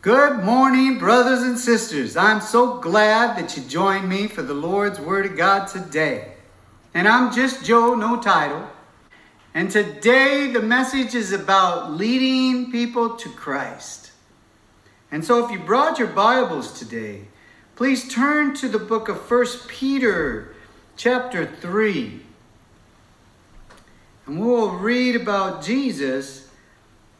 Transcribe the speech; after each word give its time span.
Good 0.00 0.44
morning, 0.44 0.96
brothers 1.00 1.42
and 1.42 1.58
sisters. 1.58 2.16
I'm 2.16 2.40
so 2.40 2.78
glad 2.78 3.36
that 3.36 3.56
you 3.56 3.64
joined 3.64 4.08
me 4.08 4.28
for 4.28 4.42
the 4.42 4.54
Lord's 4.54 5.00
Word 5.00 5.26
of 5.26 5.36
God 5.36 5.66
today. 5.66 6.34
And 6.94 7.08
I'm 7.08 7.34
just 7.34 7.64
Joe, 7.64 7.96
no 7.96 8.20
title. 8.20 8.68
And 9.54 9.68
today 9.72 10.52
the 10.52 10.62
message 10.62 11.16
is 11.16 11.32
about 11.32 11.90
leading 11.94 12.70
people 12.70 13.16
to 13.16 13.28
Christ. 13.30 14.12
And 15.10 15.24
so 15.24 15.44
if 15.44 15.50
you 15.50 15.58
brought 15.58 15.98
your 15.98 16.06
Bibles 16.06 16.78
today, 16.78 17.22
please 17.74 18.08
turn 18.08 18.54
to 18.54 18.68
the 18.68 18.78
book 18.78 19.08
of 19.08 19.28
1 19.28 19.46
Peter, 19.66 20.54
chapter 20.96 21.44
3. 21.44 22.20
And 24.26 24.38
we'll 24.38 24.76
read 24.76 25.16
about 25.16 25.64
Jesus 25.64 26.48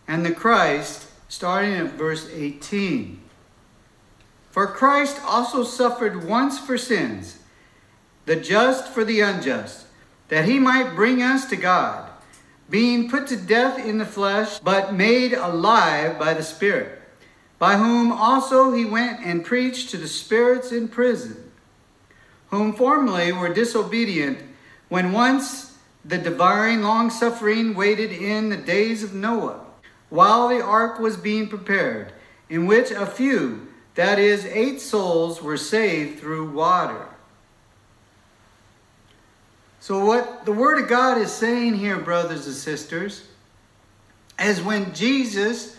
and 0.06 0.24
the 0.24 0.32
Christ 0.32 1.07
starting 1.28 1.74
at 1.74 1.92
verse 1.92 2.28
18. 2.32 3.20
For 4.50 4.66
Christ 4.66 5.20
also 5.24 5.62
suffered 5.62 6.24
once 6.24 6.58
for 6.58 6.78
sins, 6.78 7.38
the 8.24 8.36
just 8.36 8.88
for 8.88 9.04
the 9.04 9.20
unjust, 9.20 9.86
that 10.28 10.46
he 10.46 10.58
might 10.58 10.94
bring 10.94 11.22
us 11.22 11.46
to 11.46 11.56
God, 11.56 12.10
being 12.68 13.08
put 13.08 13.26
to 13.28 13.36
death 13.36 13.78
in 13.78 13.98
the 13.98 14.06
flesh, 14.06 14.58
but 14.60 14.94
made 14.94 15.32
alive 15.32 16.18
by 16.18 16.34
the 16.34 16.42
Spirit, 16.42 17.00
by 17.58 17.76
whom 17.76 18.10
also 18.10 18.72
he 18.72 18.84
went 18.84 19.20
and 19.24 19.44
preached 19.44 19.90
to 19.90 19.96
the 19.96 20.08
spirits 20.08 20.72
in 20.72 20.88
prison, 20.88 21.50
whom 22.50 22.72
formerly 22.72 23.32
were 23.32 23.52
disobedient, 23.52 24.38
when 24.88 25.12
once 25.12 25.76
the 26.04 26.18
divine 26.18 26.82
long 26.82 27.10
suffering 27.10 27.74
waited 27.74 28.12
in 28.12 28.48
the 28.48 28.56
days 28.56 29.02
of 29.02 29.12
Noah 29.12 29.67
while 30.10 30.48
the 30.48 30.62
ark 30.62 30.98
was 30.98 31.16
being 31.16 31.48
prepared, 31.48 32.12
in 32.48 32.66
which 32.66 32.90
a 32.90 33.06
few, 33.06 33.68
that 33.94 34.18
is, 34.18 34.46
eight 34.46 34.80
souls, 34.80 35.42
were 35.42 35.56
saved 35.56 36.20
through 36.20 36.50
water. 36.50 37.06
So, 39.80 40.04
what 40.04 40.44
the 40.44 40.52
Word 40.52 40.82
of 40.82 40.88
God 40.88 41.18
is 41.18 41.32
saying 41.32 41.74
here, 41.74 41.98
brothers 41.98 42.46
and 42.46 42.54
sisters, 42.54 43.26
is 44.38 44.62
when 44.62 44.94
Jesus, 44.94 45.76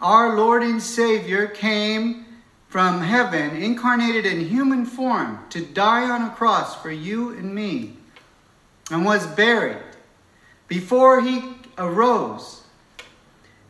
our 0.00 0.36
Lord 0.36 0.62
and 0.62 0.82
Savior, 0.82 1.46
came 1.46 2.26
from 2.68 3.00
heaven, 3.00 3.56
incarnated 3.56 4.26
in 4.26 4.48
human 4.48 4.84
form, 4.84 5.44
to 5.50 5.64
die 5.64 6.10
on 6.10 6.22
a 6.22 6.30
cross 6.30 6.80
for 6.80 6.90
you 6.90 7.30
and 7.30 7.54
me, 7.54 7.96
and 8.90 9.04
was 9.04 9.26
buried, 9.26 9.82
before 10.68 11.20
he 11.20 11.54
arose, 11.78 12.62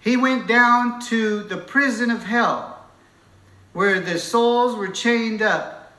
he 0.07 0.17
went 0.17 0.47
down 0.47 1.01
to 1.01 1.43
the 1.43 1.57
prison 1.57 2.13
of 2.13 2.23
hell 2.23 2.87
where 3.73 3.99
the 3.99 4.21
souls 4.21 4.77
were 4.77 4.87
chained 4.87 5.43
up 5.43 5.93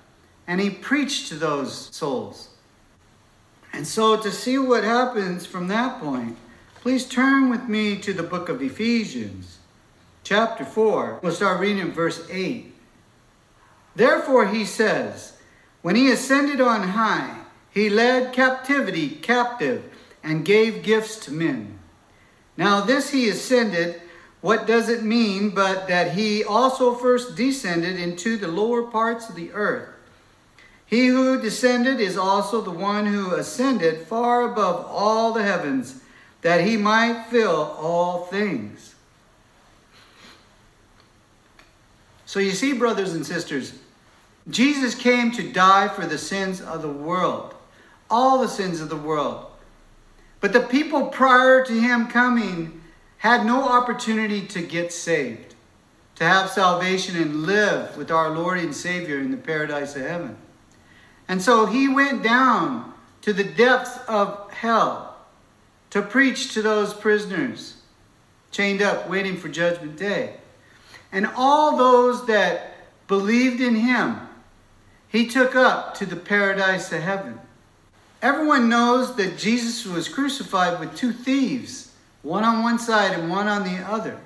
and 0.47 0.61
he 0.61 0.69
preached 0.69 1.27
to 1.27 1.36
those 1.36 1.94
souls. 1.94 2.47
And 3.73 3.85
so, 3.85 4.16
to 4.16 4.31
see 4.31 4.58
what 4.58 4.85
happens 4.85 5.45
from 5.45 5.67
that 5.67 6.00
point, 6.00 6.38
please 6.75 7.05
turn 7.05 7.50
with 7.50 7.67
me 7.67 7.97
to 7.97 8.13
the 8.13 8.23
book 8.23 8.47
of 8.47 8.61
Ephesians, 8.61 9.58
chapter 10.23 10.63
4. 10.63 11.19
We'll 11.22 11.33
start 11.33 11.59
reading 11.59 11.80
in 11.80 11.91
verse 11.91 12.25
8. 12.31 12.73
Therefore, 13.94 14.47
he 14.47 14.63
says, 14.63 15.38
When 15.81 15.97
he 15.97 16.09
ascended 16.09 16.61
on 16.61 16.88
high, 16.88 17.41
he 17.72 17.89
led 17.89 18.31
captivity 18.31 19.09
captive 19.09 19.83
and 20.23 20.45
gave 20.45 20.81
gifts 20.81 21.17
to 21.25 21.33
men. 21.33 21.78
Now, 22.58 22.81
this 22.81 23.11
he 23.11 23.30
ascended, 23.30 24.02
what 24.41 24.66
does 24.66 24.89
it 24.89 25.03
mean 25.03 25.52
but 25.52 25.88
that 25.88 26.13
he 26.13 26.44
also 26.44 26.95
first 26.95 27.36
descended 27.36 28.00
into 28.00 28.38
the 28.38 28.47
lower 28.47 28.83
parts 28.83 29.30
of 29.30 29.36
the 29.36 29.52
earth? 29.53 29.89
He 30.88 31.08
who 31.08 31.41
descended 31.41 32.00
is 32.00 32.17
also 32.17 32.61
the 32.61 32.72
one 32.72 33.05
who 33.05 33.35
ascended 33.35 34.08
far 34.08 34.44
above 34.44 34.85
all 34.90 35.34
the 35.34 35.44
heavens, 35.44 36.01
that 36.41 36.66
he 36.66 36.78
might 36.78 37.25
fill 37.29 37.75
all 37.79 38.25
things. 38.25 38.95
So 42.25 42.39
you 42.39 42.51
see, 42.51 42.74
brothers 42.74 43.13
and 43.13 43.25
sisters, 43.25 43.74
Jesus 44.50 44.95
came 44.95 45.31
to 45.31 45.51
die 45.51 45.89
for 45.89 46.06
the 46.06 46.18
sins 46.18 46.62
of 46.62 46.81
the 46.81 46.88
world, 46.88 47.53
all 48.09 48.39
the 48.39 48.47
sins 48.47 48.79
of 48.79 48.89
the 48.89 48.95
world. 48.95 49.47
But 50.40 50.53
the 50.53 50.62
people 50.62 51.08
prior 51.08 51.64
to 51.66 51.74
him 51.74 52.08
coming 52.08 52.81
had 53.20 53.46
no 53.46 53.68
opportunity 53.68 54.46
to 54.48 54.62
get 54.62 54.94
saved, 54.94 55.56
to 56.16 56.24
have 56.24 56.50
salvation 56.50 57.16
and 57.16 57.44
live 57.44 57.98
with 57.98 58.12
our 58.12 58.30
Lord 58.30 58.59
and 58.59 58.75
Savior 58.75 59.18
in 59.18 59.31
the 59.31 59.38
paradise 59.38 59.96
of 59.96 60.03
heaven. 60.03 60.38
And 61.28 61.42
so 61.42 61.66
he 61.66 61.88
went 61.88 62.24
down 62.24 62.94
to 63.22 63.34
the 63.34 63.44
depths 63.44 63.98
of 64.08 64.52
hell 64.52 65.18
to 65.90 66.02
preach 66.02 66.54
to 66.54 66.62
those 66.62 66.94
prisoners 66.94 67.78
chained 68.52 68.81
up, 68.81 69.09
waiting 69.09 69.38
for 69.38 69.50
Judgment 69.50 69.98
Day. 69.98 70.36
And 71.12 71.28
all 71.36 71.78
those 71.78 72.25
that 72.28 72.74
believed 73.08 73.62
in 73.62 73.75
him, 73.75 74.19
he 75.08 75.28
took 75.28 75.56
up 75.56 75.94
to 75.96 76.06
the 76.06 76.16
paradise 76.16 76.92
of 76.92 77.02
heaven. 77.02 77.40
Everyone 78.27 78.67
knows 78.67 79.15
that 79.15 79.38
Jesus 79.38 79.85
was 79.85 80.09
crucified 80.09 80.81
with 80.81 80.97
two 80.97 81.13
thieves, 81.13 81.93
one 82.23 82.43
on 82.43 82.61
one 82.61 82.77
side 82.77 83.17
and 83.17 83.29
one 83.29 83.47
on 83.47 83.63
the 83.63 83.77
other. 83.89 84.19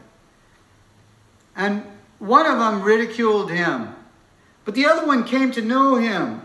And 1.56 1.84
one 2.18 2.48
of 2.48 2.58
them 2.58 2.82
ridiculed 2.82 3.52
him, 3.52 3.94
but 4.66 4.74
the 4.74 4.88
other 4.88 5.06
one 5.06 5.24
came 5.24 5.52
to 5.52 5.62
know 5.62 5.98
him 5.98 6.42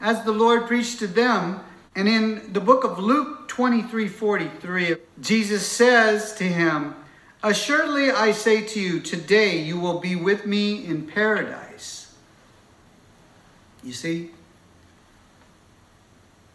as 0.00 0.24
the 0.24 0.32
Lord 0.32 0.66
preached 0.66 0.98
to 0.98 1.06
them. 1.06 1.60
And 1.94 2.08
in 2.08 2.52
the 2.52 2.58
book 2.60 2.82
of 2.82 2.98
Luke 2.98 3.46
23 3.46 4.08
43, 4.08 4.96
Jesus 5.20 5.64
says 5.64 6.32
to 6.34 6.44
him, 6.44 6.96
Assuredly 7.44 8.10
I 8.10 8.32
say 8.32 8.60
to 8.60 8.80
you, 8.80 8.98
today 8.98 9.62
you 9.62 9.78
will 9.78 10.00
be 10.00 10.16
with 10.16 10.46
me 10.46 10.84
in 10.84 11.06
paradise. 11.06 12.12
You 13.84 13.92
see? 13.92 14.32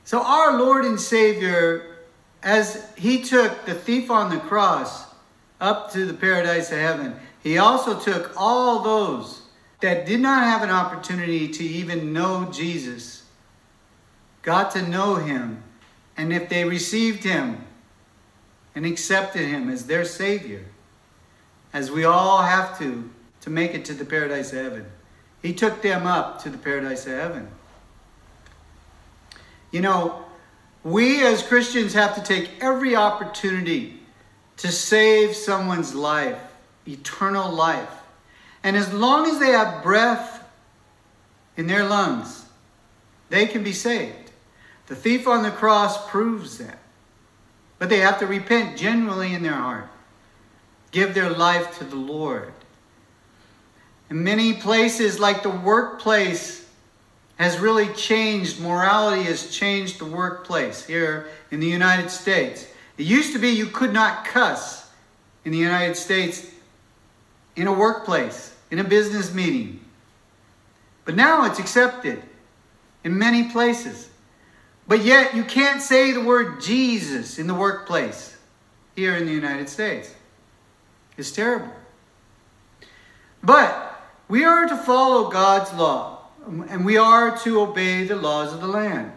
So, 0.08 0.24
our 0.24 0.58
Lord 0.58 0.86
and 0.86 0.98
Savior, 0.98 1.98
as 2.42 2.90
He 2.96 3.24
took 3.24 3.66
the 3.66 3.74
thief 3.74 4.10
on 4.10 4.30
the 4.30 4.40
cross 4.40 5.06
up 5.60 5.92
to 5.92 6.06
the 6.06 6.14
paradise 6.14 6.72
of 6.72 6.78
heaven, 6.78 7.20
He 7.44 7.58
also 7.58 8.00
took 8.00 8.32
all 8.38 8.80
those 8.84 9.42
that 9.82 10.06
did 10.06 10.22
not 10.22 10.46
have 10.46 10.64
an 10.64 10.70
opportunity 10.70 11.50
to 11.50 11.62
even 11.62 12.14
know 12.14 12.50
Jesus, 12.54 13.26
got 14.44 14.72
to 14.72 14.82
know 14.82 15.16
Him, 15.16 15.62
and 16.16 16.32
if 16.32 16.48
they 16.48 16.64
received 16.64 17.26
Him 17.26 17.66
and 18.76 18.86
accepted 18.86 19.46
Him 19.46 19.70
as 19.70 19.88
their 19.88 20.06
Savior, 20.06 20.64
as 21.74 21.92
we 21.92 22.06
all 22.06 22.44
have 22.44 22.80
to 22.80 23.10
to 23.42 23.50
make 23.50 23.74
it 23.74 23.84
to 23.84 23.94
the 23.94 24.06
paradise 24.06 24.54
of 24.54 24.60
heaven, 24.60 24.86
He 25.42 25.52
took 25.52 25.82
them 25.82 26.08
up 26.08 26.42
to 26.44 26.50
the 26.50 26.58
paradise 26.58 27.06
of 27.06 27.12
heaven. 27.12 27.50
You 29.72 29.82
know, 29.82 30.24
we 30.84 31.26
as 31.26 31.44
Christians 31.44 31.94
have 31.94 32.16
to 32.16 32.24
take 32.24 32.50
every 32.62 32.96
opportunity 32.96 34.00
to 34.58 34.72
save 34.72 35.36
someone's 35.36 35.94
life, 35.94 36.40
eternal 36.88 37.52
life. 37.52 37.90
And 38.64 38.76
as 38.76 38.94
long 38.94 39.28
as 39.28 39.40
they 39.40 39.52
have 39.52 39.84
breath 39.84 40.44
in 41.56 41.68
their 41.68 41.84
lungs, 41.84 42.46
they 43.30 43.46
can 43.46 43.64
be 43.64 43.74
saved. 43.74 44.32
The 44.88 44.96
thief 44.96 45.28
on 45.28 45.44
the 45.44 45.52
cross 45.52 46.10
proves 46.10 46.58
that. 46.60 46.80
But 47.80 47.90
they 47.90 48.00
have 48.00 48.20
to 48.20 48.28
repent 48.28 48.78
genuinely 48.78 49.34
in 49.34 49.44
their 49.44 49.54
heart, 49.54 49.90
give 50.92 51.14
their 51.14 51.30
life 51.30 51.78
to 51.78 51.84
the 51.84 51.96
Lord. 51.96 52.54
In 54.10 54.24
many 54.24 54.54
places, 54.54 55.20
like 55.20 55.44
the 55.44 55.50
workplace, 55.50 56.67
has 57.38 57.60
really 57.60 57.88
changed. 57.94 58.60
Morality 58.60 59.24
has 59.24 59.50
changed 59.50 60.00
the 60.00 60.06
workplace 60.06 60.86
here 60.86 61.30
in 61.52 61.60
the 61.60 61.68
United 61.68 62.10
States. 62.10 62.68
It 62.98 63.06
used 63.06 63.34
to 63.34 63.40
be 63.40 63.50
you 63.50 63.68
could 63.68 63.94
not 63.94 64.26
cuss 64.26 64.90
in 65.46 65.52
the 65.52 65.58
United 65.58 65.96
States 65.96 66.50
in 67.56 67.68
a 67.68 67.74
workplace, 67.74 68.56
in 68.70 68.80
a 68.80 68.84
business 68.84 69.34
meeting. 69.34 69.80
But 71.06 71.16
now 71.16 71.46
it's 71.46 71.60
accepted 71.60 72.22
in 73.04 73.18
many 73.18 73.50
places. 73.50 74.10
But 74.88 75.04
yet 75.04 75.36
you 75.36 75.44
can't 75.44 75.82
say 75.82 76.12
the 76.12 76.22
word 76.22 76.62
Jesus 76.62 77.40
in 77.40 77.48
the 77.48 77.54
workplace 77.54 78.36
here 78.96 79.16
in 79.16 79.26
the 79.26 79.32
United 79.32 79.70
States. 79.70 80.14
It's 81.18 81.32
terrible. 81.32 81.72
But 83.44 84.02
we 84.28 84.44
are 84.44 84.68
to 84.68 84.76
follow 84.76 85.30
God's 85.30 85.74
law 85.74 86.17
and 86.48 86.86
we 86.86 86.98
are 86.98 87.38
to 87.40 87.62
obey 87.62 88.04
the 88.04 88.16
laws 88.16 88.54
of 88.54 88.62
the 88.62 88.68
land. 88.68 89.12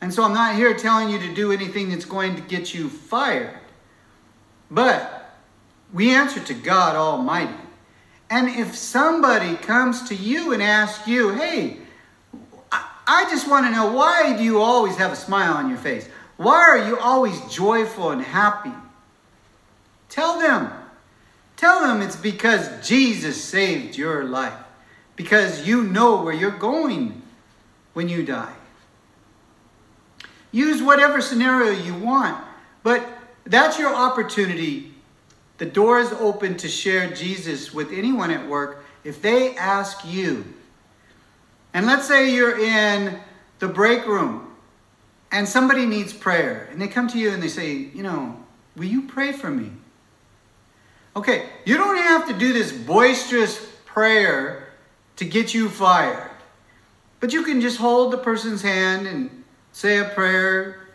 And 0.00 0.12
so 0.12 0.22
I'm 0.22 0.34
not 0.34 0.54
here 0.54 0.74
telling 0.74 1.10
you 1.10 1.18
to 1.18 1.34
do 1.34 1.52
anything 1.52 1.90
that's 1.90 2.04
going 2.04 2.36
to 2.36 2.42
get 2.42 2.72
you 2.72 2.88
fired. 2.88 3.58
But 4.70 5.34
we 5.92 6.14
answer 6.14 6.40
to 6.40 6.54
God 6.54 6.96
Almighty. 6.96 7.54
And 8.30 8.48
if 8.48 8.74
somebody 8.74 9.56
comes 9.56 10.08
to 10.08 10.14
you 10.14 10.52
and 10.52 10.62
asks 10.62 11.06
you, 11.06 11.30
hey, 11.30 11.78
I 12.72 13.24
just 13.30 13.48
want 13.48 13.66
to 13.66 13.72
know 13.72 13.92
why 13.92 14.36
do 14.36 14.42
you 14.42 14.60
always 14.60 14.96
have 14.96 15.12
a 15.12 15.16
smile 15.16 15.54
on 15.54 15.68
your 15.68 15.78
face? 15.78 16.08
Why 16.36 16.60
are 16.60 16.88
you 16.88 16.98
always 16.98 17.40
joyful 17.52 18.10
and 18.10 18.20
happy? 18.20 18.72
Tell 20.08 20.38
them. 20.40 20.70
Tell 21.56 21.80
them 21.80 22.02
it's 22.02 22.16
because 22.16 22.86
Jesus 22.86 23.42
saved 23.42 23.96
your 23.96 24.24
life. 24.24 24.65
Because 25.16 25.66
you 25.66 25.82
know 25.82 26.22
where 26.22 26.34
you're 26.34 26.50
going 26.50 27.22
when 27.94 28.08
you 28.08 28.22
die. 28.22 28.54
Use 30.52 30.82
whatever 30.82 31.20
scenario 31.20 31.72
you 31.72 31.94
want, 31.94 32.42
but 32.82 33.06
that's 33.44 33.78
your 33.78 33.94
opportunity. 33.94 34.94
The 35.58 35.66
door 35.66 35.98
is 35.98 36.12
open 36.12 36.56
to 36.58 36.68
share 36.68 37.10
Jesus 37.10 37.72
with 37.72 37.90
anyone 37.92 38.30
at 38.30 38.46
work 38.46 38.84
if 39.04 39.22
they 39.22 39.56
ask 39.56 40.04
you. 40.04 40.44
And 41.72 41.86
let's 41.86 42.06
say 42.06 42.34
you're 42.34 42.58
in 42.58 43.18
the 43.58 43.68
break 43.68 44.06
room 44.06 44.54
and 45.32 45.48
somebody 45.48 45.86
needs 45.86 46.12
prayer 46.12 46.68
and 46.70 46.80
they 46.80 46.88
come 46.88 47.08
to 47.08 47.18
you 47.18 47.30
and 47.30 47.42
they 47.42 47.48
say, 47.48 47.72
you 47.72 48.02
know, 48.02 48.36
will 48.76 48.84
you 48.84 49.02
pray 49.02 49.32
for 49.32 49.50
me? 49.50 49.70
Okay, 51.14 51.48
you 51.64 51.76
don't 51.76 51.96
have 51.96 52.28
to 52.28 52.34
do 52.34 52.52
this 52.52 52.72
boisterous 52.72 53.58
prayer 53.84 54.65
to 55.16 55.24
get 55.24 55.54
you 55.54 55.68
fired. 55.68 56.30
But 57.20 57.32
you 57.32 57.42
can 57.42 57.60
just 57.60 57.78
hold 57.78 58.12
the 58.12 58.18
person's 58.18 58.62
hand 58.62 59.06
and 59.06 59.44
say 59.72 59.98
a 59.98 60.04
prayer. 60.04 60.88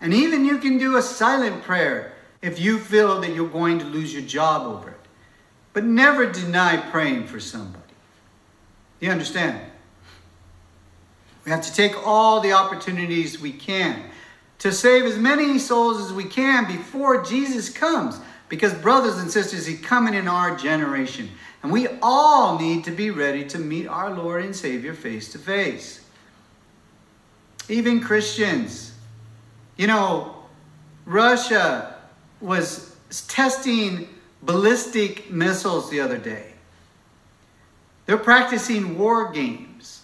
And 0.00 0.12
even 0.12 0.44
you 0.44 0.58
can 0.58 0.78
do 0.78 0.96
a 0.96 1.02
silent 1.02 1.62
prayer 1.62 2.12
if 2.42 2.60
you 2.60 2.78
feel 2.78 3.20
that 3.22 3.34
you're 3.34 3.48
going 3.48 3.78
to 3.78 3.84
lose 3.86 4.12
your 4.12 4.22
job 4.22 4.62
over 4.66 4.90
it. 4.90 5.00
But 5.72 5.84
never 5.84 6.30
deny 6.30 6.76
praying 6.76 7.26
for 7.26 7.40
somebody. 7.40 7.82
You 9.00 9.10
understand? 9.10 9.60
We 11.44 11.50
have 11.50 11.62
to 11.62 11.74
take 11.74 12.06
all 12.06 12.40
the 12.40 12.52
opportunities 12.52 13.38
we 13.38 13.52
can 13.52 14.02
to 14.60 14.72
save 14.72 15.04
as 15.04 15.18
many 15.18 15.58
souls 15.58 16.00
as 16.00 16.12
we 16.12 16.24
can 16.24 16.66
before 16.66 17.22
Jesus 17.22 17.68
comes. 17.68 18.18
Because, 18.48 18.72
brothers 18.74 19.18
and 19.18 19.30
sisters, 19.30 19.66
He's 19.66 19.80
coming 19.80 20.14
in 20.14 20.28
our 20.28 20.56
generation. 20.56 21.30
And 21.64 21.72
we 21.72 21.88
all 22.02 22.58
need 22.58 22.84
to 22.84 22.90
be 22.90 23.10
ready 23.10 23.46
to 23.46 23.58
meet 23.58 23.88
our 23.88 24.12
Lord 24.12 24.44
and 24.44 24.54
Savior 24.54 24.92
face 24.92 25.32
to 25.32 25.38
face. 25.38 26.04
Even 27.70 28.02
Christians. 28.02 28.92
You 29.78 29.86
know, 29.86 30.36
Russia 31.06 31.94
was 32.42 32.94
testing 33.28 34.08
ballistic 34.42 35.30
missiles 35.30 35.88
the 35.88 36.00
other 36.00 36.18
day. 36.18 36.52
They're 38.04 38.18
practicing 38.18 38.98
war 38.98 39.32
games. 39.32 40.02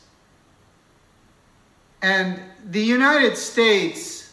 And 2.00 2.40
the 2.64 2.82
United 2.82 3.36
States 3.36 4.32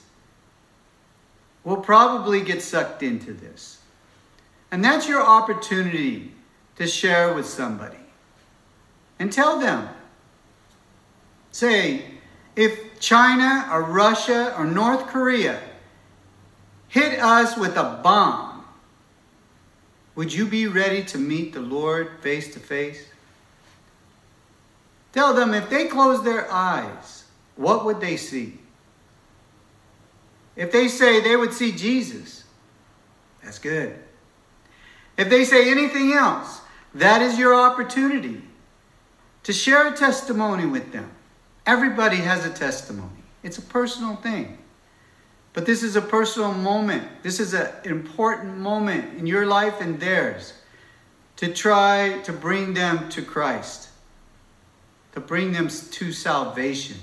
will 1.66 1.76
probably 1.82 2.40
get 2.40 2.62
sucked 2.62 3.04
into 3.04 3.34
this. 3.34 3.80
And 4.72 4.82
that's 4.82 5.10
your 5.10 5.22
opportunity 5.22 6.32
to 6.78 6.88
share 6.88 7.34
with 7.34 7.46
somebody. 7.46 7.98
And 9.20 9.32
tell 9.32 9.60
them. 9.60 9.90
Say, 11.52 12.06
if 12.56 13.00
China 13.00 13.68
or 13.72 13.84
Russia 13.84 14.54
or 14.58 14.66
North 14.66 15.08
Korea 15.08 15.60
hit 16.88 17.20
us 17.20 17.58
with 17.58 17.76
a 17.78 18.00
bomb, 18.04 18.66
would 20.16 20.34
you 20.34 20.46
be 20.48 20.68
ready 20.68 21.04
to 21.06 21.18
meet 21.18 21.54
the 21.54 21.60
Lord 21.60 22.20
face 22.22 22.54
to 22.54 22.60
face? 22.60 23.06
Tell 25.14 25.34
them 25.34 25.54
if 25.54 25.70
they 25.70 25.86
close 25.86 26.24
their 26.24 26.52
eyes, 26.52 27.26
what 27.56 27.86
would 27.86 28.00
they 28.02 28.18
see? 28.18 28.60
If 30.56 30.72
they 30.72 30.88
say 30.88 31.22
they 31.22 31.36
would 31.36 31.54
see 31.54 31.72
Jesus, 31.72 32.44
that's 33.44 33.60
good. 33.60 33.98
If 35.18 35.30
they 35.30 35.44
say 35.46 35.72
anything 35.72 36.14
else, 36.14 36.62
that 36.96 37.22
is 37.22 37.38
your 37.38 37.56
opportunity 37.56 38.42
to 39.44 39.54
share 39.54 39.88
a 39.88 39.96
testimony 39.96 40.66
with 40.66 40.92
them. 40.92 41.10
Everybody 41.66 42.18
has 42.18 42.46
a 42.46 42.50
testimony, 42.50 43.24
it's 43.44 43.58
a 43.58 43.62
personal 43.62 44.16
thing. 44.16 44.58
But 45.54 45.66
this 45.66 45.82
is 45.82 45.96
a 45.96 46.02
personal 46.02 46.54
moment. 46.54 47.08
This 47.24 47.40
is 47.40 47.56
an 47.56 47.70
important 47.84 48.58
moment 48.58 49.18
in 49.18 49.26
your 49.26 49.48
life 49.48 49.82
and 49.82 50.00
theirs 50.00 50.54
to 51.38 51.52
try 51.52 52.20
to 52.26 52.32
bring 52.32 52.76
them 52.76 53.10
to 53.10 53.24
Christ, 53.24 53.90
to 55.14 55.20
bring 55.20 55.54
them 55.54 55.68
to 55.68 56.12
salvation. 56.12 56.98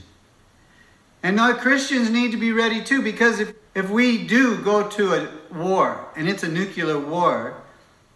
And 1.25 1.37
the 1.37 1.55
Christians 1.55 2.11
need 2.11 2.31
to 2.31 2.37
be 2.37 2.53
ready 2.53 2.81
too, 2.81 3.03
because 3.03 3.41
if, 3.41 3.55
if 3.75 3.91
we 3.91 4.25
do 4.25 4.63
go 4.63 4.89
to 4.89 5.15
a 5.15 5.29
war, 5.53 6.07
and 6.15 6.29
it's 6.29 6.45
a 6.45 6.49
nuclear 6.49 7.01
war, 7.01 7.57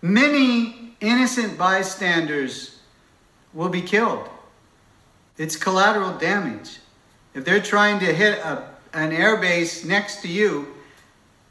Many 0.00 0.77
innocent 1.00 1.58
bystanders 1.58 2.78
will 3.52 3.68
be 3.68 3.82
killed. 3.82 4.28
It's 5.36 5.56
collateral 5.56 6.18
damage. 6.18 6.78
If 7.34 7.44
they're 7.44 7.62
trying 7.62 8.00
to 8.00 8.12
hit 8.12 8.38
a, 8.38 8.68
an 8.92 9.10
airbase 9.12 9.84
next 9.84 10.22
to 10.22 10.28
you, 10.28 10.74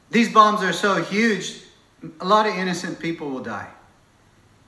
these 0.09 0.31
bombs 0.31 0.61
are 0.61 0.73
so 0.73 1.01
huge, 1.01 1.61
a 2.19 2.25
lot 2.25 2.45
of 2.45 2.55
innocent 2.55 2.99
people 2.99 3.29
will 3.29 3.43
die. 3.43 3.69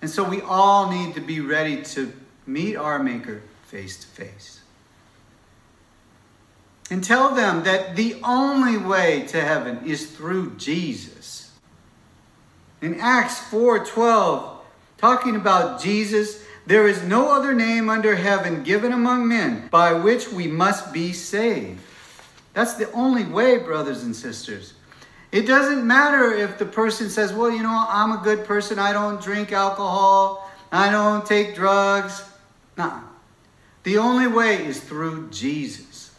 And 0.01 0.09
so 0.09 0.23
we 0.23 0.41
all 0.41 0.89
need 0.89 1.15
to 1.15 1.21
be 1.21 1.39
ready 1.39 1.83
to 1.83 2.13
meet 2.45 2.75
our 2.75 2.99
Maker 2.99 3.41
face 3.65 3.99
to 3.99 4.07
face. 4.07 4.61
And 6.89 7.03
tell 7.03 7.35
them 7.35 7.63
that 7.63 7.95
the 7.95 8.19
only 8.23 8.77
way 8.77 9.25
to 9.27 9.41
heaven 9.41 9.85
is 9.85 10.09
through 10.09 10.55
Jesus. 10.55 11.51
In 12.81 12.99
Acts 12.99 13.39
4:12, 13.39 14.58
talking 14.99 15.35
about 15.35 15.81
Jesus, 15.81 16.43
there 16.67 16.87
is 16.87 17.03
no 17.03 17.31
other 17.31 17.53
name 17.53 17.89
under 17.89 18.15
heaven 18.15 18.63
given 18.63 18.91
among 18.91 19.27
men 19.27 19.67
by 19.69 19.93
which 19.93 20.31
we 20.31 20.47
must 20.47 20.93
be 20.93 21.13
saved. 21.13 21.81
That's 22.53 22.75
the 22.75 22.91
only 22.91 23.23
way, 23.23 23.57
brothers 23.57 24.03
and 24.03 24.15
sisters. 24.15 24.73
It 25.31 25.43
doesn't 25.43 25.85
matter 25.85 26.33
if 26.33 26.57
the 26.57 26.65
person 26.65 27.09
says, 27.09 27.31
Well, 27.33 27.51
you 27.51 27.63
know, 27.63 27.85
I'm 27.87 28.11
a 28.11 28.21
good 28.23 28.45
person. 28.45 28.79
I 28.79 28.93
don't 28.93 29.21
drink 29.21 29.51
alcohol. 29.51 30.49
I 30.71 30.91
don't 30.91 31.25
take 31.25 31.55
drugs. 31.55 32.23
Nah. 32.77 33.01
The 33.83 33.97
only 33.97 34.27
way 34.27 34.65
is 34.65 34.79
through 34.79 35.29
Jesus. 35.29 36.11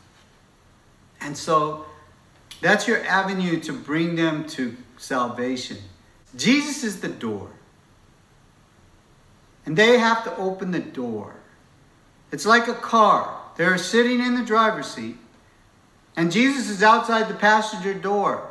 And 1.21 1.37
so 1.37 1.87
that's 2.61 2.89
your 2.89 3.05
avenue 3.05 3.61
to 3.61 3.73
bring 3.73 4.17
them 4.17 4.47
to 4.49 4.77
salvation. 4.97 5.79
Jesus 6.37 6.85
is 6.85 7.01
the 7.01 7.09
door. 7.09 7.51
And 9.67 9.77
they 9.77 9.99
have 9.99 10.25
to 10.25 10.37
open 10.37 10.71
the 10.71 10.81
door. 10.81 11.35
It's 12.33 12.47
like 12.47 12.69
a 12.69 12.75
car. 12.75 13.37
They're 13.57 13.79
sitting 13.79 14.21
in 14.21 14.35
the 14.35 14.45
driver's 14.45 14.87
seat, 14.87 15.17
and 16.17 16.33
Jesus 16.33 16.71
is 16.71 16.83
outside 16.83 17.29
the 17.29 17.35
passenger 17.35 17.93
door. 17.93 18.49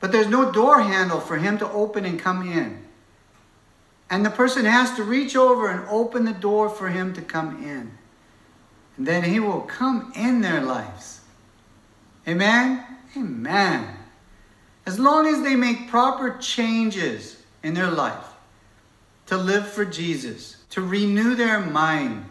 But 0.00 0.12
there's 0.12 0.28
no 0.28 0.52
door 0.52 0.80
handle 0.80 1.20
for 1.20 1.38
him 1.38 1.58
to 1.58 1.70
open 1.70 2.04
and 2.04 2.18
come 2.18 2.48
in. 2.48 2.84
And 4.10 4.24
the 4.24 4.30
person 4.30 4.64
has 4.64 4.94
to 4.96 5.04
reach 5.04 5.36
over 5.36 5.68
and 5.68 5.88
open 5.88 6.24
the 6.24 6.32
door 6.32 6.68
for 6.68 6.88
him 6.88 7.14
to 7.14 7.22
come 7.22 7.64
in. 7.64 7.92
And 8.96 9.06
then 9.06 9.24
he 9.24 9.40
will 9.40 9.62
come 9.62 10.12
in 10.14 10.40
their 10.40 10.60
lives. 10.60 11.20
Amen? 12.28 12.84
Amen. 13.16 13.88
As 14.84 14.98
long 14.98 15.26
as 15.26 15.42
they 15.42 15.56
make 15.56 15.88
proper 15.88 16.36
changes 16.38 17.42
in 17.62 17.74
their 17.74 17.90
life 17.90 18.31
to 19.32 19.38
live 19.38 19.66
for 19.66 19.84
Jesus, 19.84 20.56
to 20.70 20.80
renew 20.80 21.34
their 21.34 21.60
mind. 21.60 22.24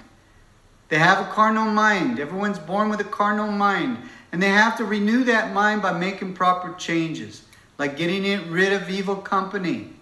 They 0.89 0.97
have 0.97 1.19
a 1.19 1.29
carnal 1.31 1.65
mind. 1.65 2.19
Everyone's 2.19 2.59
born 2.59 2.89
with 2.89 2.99
a 2.99 3.05
carnal 3.05 3.51
mind. 3.51 3.97
And 4.31 4.41
they 4.41 4.49
have 4.49 4.77
to 4.77 4.85
renew 4.85 5.23
that 5.25 5.53
mind 5.53 5.81
by 5.81 5.91
making 5.97 6.33
proper 6.33 6.73
changes, 6.73 7.43
like 7.77 7.97
getting 7.97 8.49
rid 8.49 8.73
of 8.73 8.89
evil 8.89 9.15
company, 9.15 9.93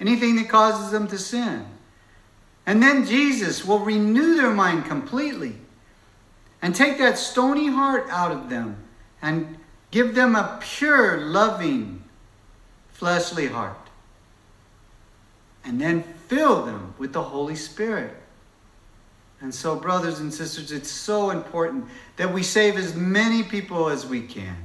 anything 0.00 0.36
that 0.36 0.48
causes 0.48 0.90
them 0.90 1.08
to 1.08 1.18
sin. 1.18 1.66
And 2.66 2.82
then 2.82 3.06
Jesus 3.06 3.64
will 3.64 3.80
renew 3.80 4.36
their 4.36 4.52
mind 4.52 4.84
completely 4.84 5.56
and 6.62 6.74
take 6.74 6.98
that 6.98 7.18
stony 7.18 7.68
heart 7.68 8.06
out 8.10 8.30
of 8.30 8.50
them 8.50 8.76
and 9.22 9.58
Give 9.90 10.14
them 10.14 10.36
a 10.36 10.58
pure, 10.60 11.18
loving, 11.18 12.04
fleshly 12.92 13.46
heart. 13.46 13.76
And 15.64 15.80
then 15.80 16.04
fill 16.28 16.64
them 16.64 16.94
with 16.98 17.12
the 17.12 17.22
Holy 17.22 17.56
Spirit. 17.56 18.14
And 19.40 19.54
so, 19.54 19.76
brothers 19.76 20.20
and 20.20 20.32
sisters, 20.32 20.72
it's 20.72 20.90
so 20.90 21.30
important 21.30 21.86
that 22.16 22.32
we 22.32 22.42
save 22.42 22.76
as 22.76 22.94
many 22.94 23.42
people 23.42 23.88
as 23.88 24.04
we 24.04 24.22
can 24.22 24.56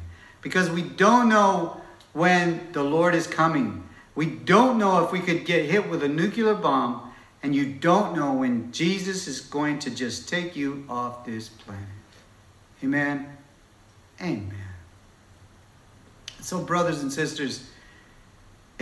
because 0.41 0.69
we 0.69 0.81
don't 0.81 1.29
know 1.29 1.81
when 2.13 2.71
the 2.73 2.83
Lord 2.83 3.15
is 3.15 3.27
coming. 3.27 3.83
We 4.15 4.25
don't 4.25 4.77
know 4.77 5.03
if 5.03 5.11
we 5.11 5.19
could 5.19 5.45
get 5.45 5.69
hit 5.69 5.89
with 5.89 6.03
a 6.03 6.07
nuclear 6.07 6.53
bomb, 6.53 7.11
and 7.41 7.55
you 7.55 7.65
don't 7.65 8.15
know 8.15 8.33
when 8.33 8.71
Jesus 8.71 9.27
is 9.27 9.41
going 9.41 9.79
to 9.79 9.89
just 9.89 10.27
take 10.27 10.55
you 10.55 10.85
off 10.89 11.25
this 11.25 11.49
planet. 11.49 11.83
Amen. 12.83 13.27
Amen. 14.21 14.53
So, 16.41 16.61
brothers 16.61 17.01
and 17.01 17.11
sisters, 17.11 17.67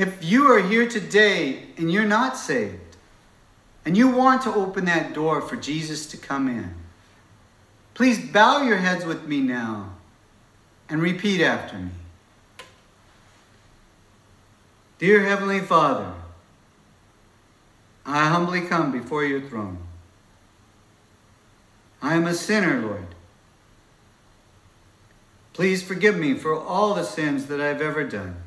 if 0.02 0.24
you 0.24 0.52
are 0.52 0.60
here 0.60 0.88
today 0.88 1.62
and 1.78 1.92
you're 1.92 2.06
not 2.06 2.36
saved, 2.36 2.98
and 3.86 3.96
you 3.96 4.08
want 4.08 4.42
to 4.42 4.54
open 4.54 4.86
that 4.86 5.14
door 5.14 5.42
for 5.42 5.56
Jesus 5.56 6.08
to 6.08 6.18
come 6.18 6.48
in, 6.48 6.74
please 7.94 8.20
bow 8.32 8.64
your 8.64 8.78
heads 8.78 9.06
with 9.06 9.28
me 9.28 9.42
now 9.42 9.94
and 10.90 11.04
repeat 11.04 11.40
after 11.40 11.78
me. 11.78 11.92
Dear 14.98 15.24
Heavenly 15.24 15.60
Father, 15.60 16.14
I 18.04 18.28
humbly 18.30 18.62
come 18.62 18.92
before 18.92 19.24
your 19.24 19.42
throne. 19.42 19.78
I 22.02 22.16
am 22.16 22.26
a 22.26 22.34
sinner, 22.34 22.82
Lord. 22.82 23.06
Please 25.54 25.84
forgive 25.84 26.18
me 26.18 26.34
for 26.34 26.56
all 26.56 26.96
the 26.96 27.04
sins 27.04 27.46
that 27.46 27.62
I've 27.62 27.82
ever 27.82 28.04
done. 28.04 28.38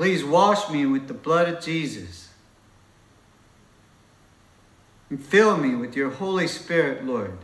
Please 0.00 0.24
wash 0.24 0.70
me 0.70 0.86
with 0.86 1.08
the 1.08 1.12
blood 1.12 1.46
of 1.46 1.62
Jesus. 1.62 2.30
And 5.10 5.22
fill 5.22 5.58
me 5.58 5.74
with 5.74 5.94
your 5.94 6.08
Holy 6.08 6.46
Spirit, 6.46 7.04
Lord. 7.04 7.36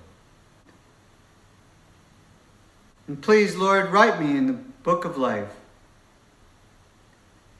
And 3.06 3.20
please, 3.20 3.56
Lord, 3.56 3.92
write 3.92 4.18
me 4.18 4.38
in 4.38 4.46
the 4.46 4.54
book 4.54 5.04
of 5.04 5.18
life 5.18 5.52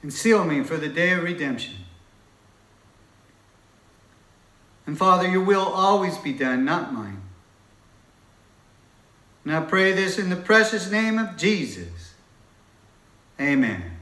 and 0.01 0.11
seal 0.11 0.43
me 0.43 0.63
for 0.63 0.77
the 0.77 0.89
day 0.89 1.11
of 1.11 1.21
redemption. 1.21 1.75
And 4.87 4.97
Father, 4.97 5.27
your 5.27 5.43
will 5.43 5.61
always 5.61 6.17
be 6.17 6.33
done, 6.33 6.65
not 6.65 6.91
mine. 6.91 7.21
And 9.45 9.55
I 9.55 9.59
pray 9.59 9.91
this 9.91 10.17
in 10.17 10.31
the 10.31 10.35
precious 10.35 10.89
name 10.89 11.19
of 11.19 11.37
Jesus. 11.37 12.15
Amen. 13.39 13.96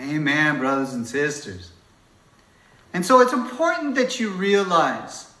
Amen, 0.00 0.58
brothers 0.58 0.94
and 0.94 1.06
sisters. 1.06 1.70
And 2.94 3.04
so 3.04 3.20
it's 3.20 3.32
important 3.32 3.94
that 3.94 4.20
you 4.20 4.30
realize, 4.30 5.32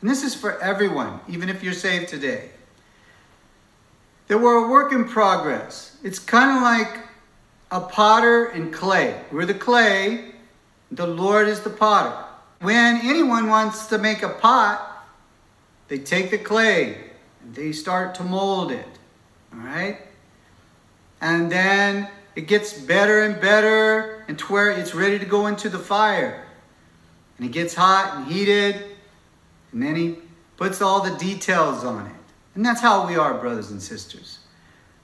and 0.00 0.08
this 0.08 0.22
is 0.22 0.34
for 0.34 0.60
everyone, 0.60 1.20
even 1.28 1.48
if 1.48 1.62
you're 1.62 1.72
saved 1.72 2.08
today, 2.08 2.50
that 4.28 4.38
we're 4.38 4.66
a 4.66 4.68
work 4.68 4.92
in 4.92 5.04
progress. 5.04 5.96
It's 6.02 6.18
kind 6.18 6.56
of 6.56 6.62
like 6.62 7.00
a 7.70 7.80
potter 7.80 8.46
and 8.46 8.72
clay. 8.72 9.20
We're 9.32 9.46
the 9.46 9.54
clay, 9.54 10.32
the 10.90 11.06
Lord 11.06 11.48
is 11.48 11.60
the 11.60 11.70
potter. 11.70 12.24
When 12.60 13.00
anyone 13.02 13.48
wants 13.48 13.86
to 13.86 13.98
make 13.98 14.22
a 14.22 14.28
pot, 14.28 15.06
they 15.88 15.98
take 15.98 16.30
the 16.30 16.38
clay 16.38 17.04
and 17.42 17.54
they 17.54 17.72
start 17.72 18.14
to 18.16 18.24
mold 18.24 18.72
it. 18.72 18.86
All 19.52 19.60
right? 19.60 19.98
And 21.20 21.50
then 21.50 22.08
it 22.38 22.46
gets 22.46 22.72
better 22.72 23.22
and 23.22 23.40
better 23.40 24.24
and 24.28 24.38
to 24.38 24.44
where 24.44 24.70
it's 24.70 24.94
ready 24.94 25.18
to 25.18 25.24
go 25.24 25.48
into 25.48 25.68
the 25.68 25.78
fire. 25.78 26.46
And 27.36 27.44
it 27.44 27.50
gets 27.50 27.74
hot 27.74 28.14
and 28.14 28.32
heated. 28.32 28.76
And 29.72 29.82
then 29.82 29.96
he 29.96 30.18
puts 30.56 30.80
all 30.80 31.02
the 31.02 31.18
details 31.18 31.82
on 31.82 32.06
it. 32.06 32.12
And 32.54 32.64
that's 32.64 32.80
how 32.80 33.08
we 33.08 33.16
are, 33.16 33.34
brothers 33.34 33.72
and 33.72 33.82
sisters. 33.82 34.38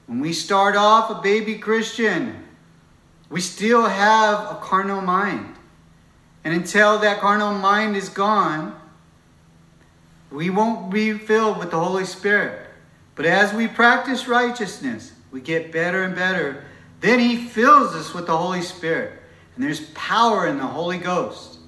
When 0.06 0.20
we 0.20 0.32
start 0.32 0.76
off 0.76 1.10
a 1.10 1.20
baby 1.20 1.58
Christian, 1.58 2.44
we 3.30 3.40
still 3.40 3.84
have 3.84 4.38
a 4.52 4.60
carnal 4.62 5.00
mind. 5.00 5.56
And 6.44 6.54
until 6.54 7.00
that 7.00 7.18
carnal 7.18 7.52
mind 7.52 7.96
is 7.96 8.10
gone, 8.10 8.80
we 10.30 10.50
won't 10.50 10.92
be 10.92 11.14
filled 11.14 11.58
with 11.58 11.72
the 11.72 11.80
Holy 11.80 12.04
Spirit. 12.04 12.64
But 13.16 13.26
as 13.26 13.52
we 13.52 13.66
practice 13.66 14.28
righteousness, 14.28 15.10
we 15.32 15.40
get 15.40 15.72
better 15.72 16.04
and 16.04 16.14
better. 16.14 16.64
Then 17.04 17.20
He 17.20 17.36
fills 17.36 17.94
us 17.94 18.14
with 18.14 18.26
the 18.26 18.36
Holy 18.36 18.62
Spirit. 18.62 19.20
And 19.54 19.62
there's 19.62 19.90
power 19.90 20.46
in 20.46 20.56
the 20.56 20.66
Holy 20.66 20.96
Ghost. 20.96 21.58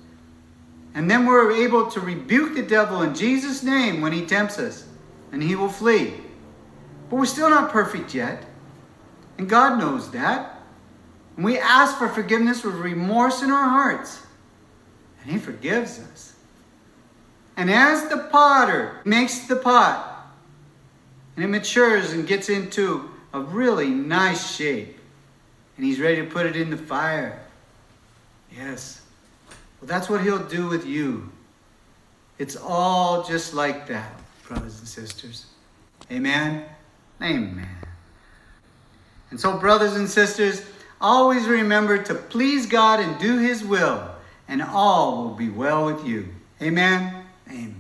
And 0.95 1.11
then 1.11 1.27
we're 1.27 1.53
able 1.53 1.91
to 1.91 2.01
rebuke 2.01 2.55
the 2.55 2.63
devil 2.63 3.03
in 3.03 3.15
Jesus' 3.15 3.63
name 3.63 4.01
when 4.01 4.13
he 4.13 4.25
tempts 4.25 4.59
us, 4.59 4.87
and 5.31 5.43
he 5.43 5.55
will 5.55 5.69
flee. 5.69 6.15
But 7.11 7.17
we're 7.17 7.27
still 7.27 7.51
not 7.51 7.71
perfect 7.71 8.15
yet. 8.15 8.47
And 9.37 9.47
God 9.47 9.79
knows 9.79 10.11
that. 10.13 10.59
And 11.37 11.45
we 11.45 11.59
ask 11.59 11.99
for 11.99 12.09
forgiveness 12.09 12.65
with 12.65 12.77
remorse 12.77 13.43
in 13.43 13.51
our 13.51 13.69
hearts. 13.69 14.23
And 15.23 15.31
He 15.31 15.39
forgives 15.39 15.99
us. 15.99 16.35
And 17.59 17.71
as 17.71 18.09
the 18.09 18.29
potter 18.33 19.03
makes 19.05 19.41
the 19.41 19.57
pot, 19.57 20.33
and 21.37 21.45
it 21.45 21.49
matures 21.49 22.13
and 22.13 22.27
gets 22.27 22.49
into 22.49 23.11
a 23.35 23.41
really 23.41 23.91
nice 23.91 24.57
shape, 24.57 24.96
and 25.77 25.85
he's 25.85 26.01
ready 26.01 26.17
to 26.17 26.25
put 26.25 26.47
it 26.47 26.57
in 26.57 26.71
the 26.71 26.77
fire. 26.77 27.41
Yes. 28.57 29.03
Well, 29.81 29.89
that's 29.89 30.09
what 30.09 30.23
he'll 30.23 30.47
do 30.47 30.69
with 30.69 30.87
you. 30.87 31.31
It's 32.39 32.57
all 32.57 33.23
just 33.23 33.55
like 33.55 33.87
that, 33.89 34.13
brothers 34.47 34.79
and 34.79 34.89
sisters. 34.89 35.47
Amen? 36.11 36.65
Amen. 37.23 37.69
And 39.31 39.41
so, 39.41 39.59
brothers 39.59 39.97
and 39.97 40.09
sisters, 40.09 40.65
always 41.01 41.47
remember 41.47 42.03
to 42.05 42.15
please 42.15 42.67
God 42.67 43.01
and 43.01 43.19
do 43.19 43.39
his 43.39 43.65
will, 43.65 44.09
and 44.49 44.63
all 44.63 45.25
will 45.25 45.35
be 45.35 45.49
well 45.49 45.87
with 45.87 46.07
you. 46.07 46.29
Amen. 46.63 47.25
Amen. 47.49 47.76